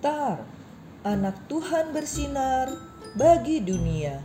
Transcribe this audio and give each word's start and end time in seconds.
Star, 0.00 0.40
anak 1.04 1.36
Tuhan 1.52 1.92
bersinar 1.92 2.72
bagi 3.20 3.60
dunia. 3.60 4.16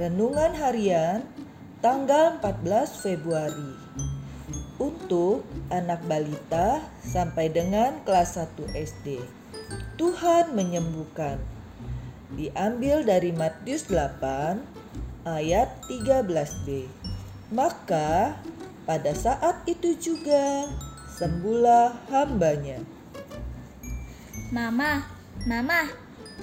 Renungan 0.00 0.56
harian 0.56 1.28
tanggal 1.84 2.40
14 2.40 3.04
Februari. 3.04 3.76
Untuk 4.80 5.44
anak 5.68 6.00
balita 6.08 6.80
sampai 7.04 7.52
dengan 7.52 8.00
kelas 8.08 8.40
1 8.40 8.64
SD. 8.72 9.20
Tuhan 10.00 10.56
menyembuhkan. 10.56 11.36
Diambil 12.32 13.04
dari 13.04 13.36
Matius 13.36 13.84
8 13.92 14.56
ayat 15.28 15.84
13b. 15.84 16.88
Maka 17.52 18.40
pada 18.88 19.12
saat 19.12 19.68
itu 19.68 20.00
juga 20.00 20.64
sembuhlah 21.12 22.08
hambanya. 22.08 22.93
Mama, 24.52 25.00
Mama, 25.48 25.88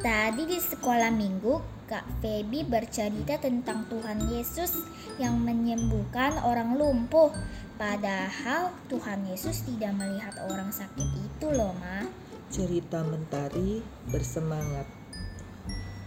tadi 0.01 0.49
di 0.49 0.57
sekolah 0.57 1.13
minggu 1.13 1.85
Kak 1.85 2.23
Feby 2.23 2.65
bercerita 2.65 3.37
tentang 3.37 3.85
Tuhan 3.93 4.25
Yesus 4.31 4.73
yang 5.21 5.37
menyembuhkan 5.37 6.39
orang 6.41 6.79
lumpuh. 6.79 7.29
Padahal 7.77 8.73
Tuhan 8.89 9.29
Yesus 9.29 9.61
tidak 9.69 9.93
melihat 9.99 10.33
orang 10.49 10.73
sakit 10.73 11.09
itu 11.13 11.47
loh, 11.53 11.77
Ma. 11.77 12.07
Cerita 12.49 13.05
Mentari 13.05 13.85
bersemangat. 14.09 14.89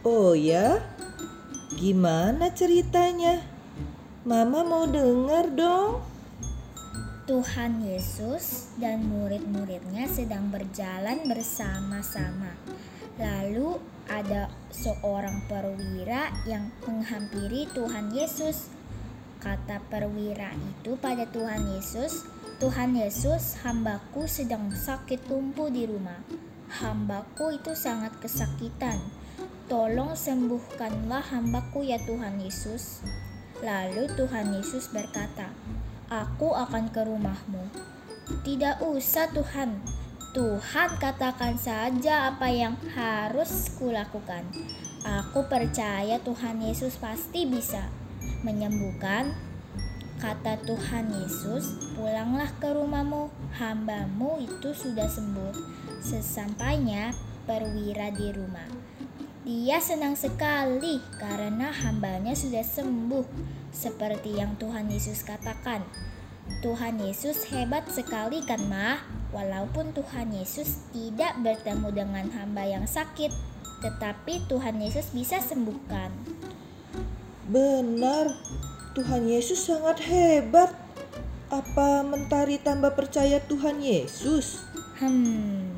Oh 0.02 0.34
ya? 0.34 0.82
Gimana 1.78 2.50
ceritanya? 2.50 3.38
Mama 4.26 4.66
mau 4.66 4.88
dengar 4.90 5.52
dong. 5.52 6.13
Tuhan 7.24 7.80
Yesus 7.80 8.76
dan 8.76 9.08
murid-muridnya 9.08 10.04
sedang 10.12 10.52
berjalan 10.52 11.24
bersama-sama. 11.24 12.52
Lalu 13.16 13.80
ada 14.12 14.52
seorang 14.68 15.40
perwira 15.48 16.28
yang 16.44 16.68
menghampiri 16.84 17.64
Tuhan 17.72 18.12
Yesus. 18.12 18.68
Kata 19.40 19.80
perwira 19.88 20.52
itu 20.52 21.00
pada 21.00 21.24
Tuhan 21.24 21.64
Yesus, 21.72 22.28
"Tuhan 22.60 22.92
Yesus, 22.92 23.56
hambaku 23.64 24.28
sedang 24.28 24.68
sakit 24.68 25.24
lumpuh 25.24 25.72
di 25.72 25.88
rumah. 25.88 26.20
Hambaku 26.76 27.56
itu 27.56 27.72
sangat 27.72 28.12
kesakitan. 28.20 29.00
Tolong 29.72 30.12
sembuhkanlah 30.12 31.24
hambaku 31.32 31.88
ya 31.88 31.96
Tuhan 32.04 32.36
Yesus." 32.36 33.00
Lalu 33.64 34.12
Tuhan 34.12 34.52
Yesus 34.60 34.92
berkata, 34.92 35.48
aku 36.22 36.54
akan 36.54 36.94
ke 36.94 37.02
rumahmu. 37.02 37.66
Tidak 38.46 38.86
usah 38.86 39.28
Tuhan, 39.34 39.82
Tuhan 40.34 40.98
katakan 40.98 41.58
saja 41.58 42.30
apa 42.30 42.50
yang 42.50 42.78
harus 42.94 43.70
kulakukan. 43.78 44.46
Aku 45.04 45.46
percaya 45.50 46.16
Tuhan 46.22 46.58
Yesus 46.58 46.96
pasti 46.96 47.44
bisa 47.46 47.90
menyembuhkan. 48.46 49.34
Kata 50.18 50.56
Tuhan 50.64 51.12
Yesus, 51.20 51.92
pulanglah 51.92 52.48
ke 52.56 52.72
rumahmu, 52.72 53.28
hambamu 53.60 54.40
itu 54.40 54.72
sudah 54.72 55.04
sembuh. 55.04 55.52
Sesampainya 56.00 57.12
perwira 57.44 58.08
di 58.08 58.32
rumah. 58.32 58.64
Dia 59.44 59.76
senang 59.76 60.16
sekali 60.16 61.04
karena 61.20 61.68
hambanya 61.68 62.32
sudah 62.32 62.64
sembuh, 62.64 63.26
seperti 63.74 64.38
yang 64.38 64.54
Tuhan 64.56 64.86
Yesus 64.86 65.26
katakan. 65.26 65.82
Tuhan 66.62 67.02
Yesus 67.02 67.44
hebat 67.50 67.84
sekali 67.90 68.40
kan, 68.46 68.62
Mah? 68.70 69.02
Walaupun 69.34 69.92
Tuhan 69.92 70.32
Yesus 70.32 70.86
tidak 70.94 71.34
bertemu 71.42 71.88
dengan 71.90 72.26
hamba 72.32 72.64
yang 72.64 72.86
sakit, 72.86 73.34
tetapi 73.82 74.46
Tuhan 74.46 74.78
Yesus 74.78 75.10
bisa 75.10 75.42
sembuhkan. 75.42 76.14
Benar, 77.50 78.32
Tuhan 78.94 79.26
Yesus 79.28 79.66
sangat 79.66 80.00
hebat. 80.06 80.72
Apa 81.52 82.06
Mentari 82.06 82.56
tambah 82.62 82.96
percaya 82.96 83.42
Tuhan 83.42 83.82
Yesus? 83.82 84.64
Hmm, 84.96 85.74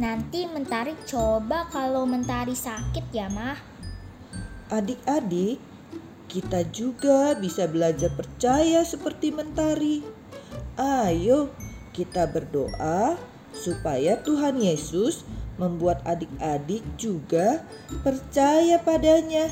Nanti 0.00 0.48
Mentari 0.48 0.96
coba 1.04 1.68
kalau 1.68 2.08
Mentari 2.08 2.56
sakit 2.56 3.12
ya, 3.12 3.28
Mah. 3.28 3.58
Adik-adik, 4.72 5.60
kita 6.30 6.62
juga 6.70 7.34
bisa 7.34 7.66
belajar 7.66 8.14
percaya 8.14 8.86
seperti 8.86 9.34
Mentari. 9.34 10.06
Ayo, 10.78 11.50
kita 11.90 12.30
berdoa 12.30 13.18
supaya 13.50 14.14
Tuhan 14.22 14.62
Yesus 14.62 15.26
membuat 15.58 16.06
adik-adik 16.06 16.86
juga 16.94 17.66
percaya 18.06 18.78
padanya. 18.78 19.50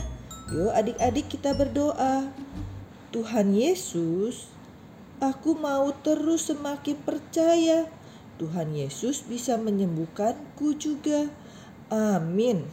Yuk 0.55 0.71
adik-adik 0.71 1.27
kita 1.27 1.53
berdoa. 1.53 2.31
Tuhan 3.10 3.59
Yesus, 3.59 4.47
aku 5.19 5.59
mau 5.59 5.91
terus 6.06 6.47
semakin 6.47 6.97
percaya 7.03 7.91
Tuhan 8.39 8.71
Yesus 8.72 9.27
bisa 9.27 9.59
menyembuhkanku 9.59 10.78
juga. 10.78 11.27
Amin. 11.91 12.65